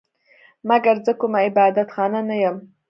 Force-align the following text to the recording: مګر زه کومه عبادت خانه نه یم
مګر 0.69 0.95
زه 1.05 1.11
کومه 1.19 1.39
عبادت 1.47 1.87
خانه 1.95 2.21
نه 2.29 2.35
یم 2.41 2.57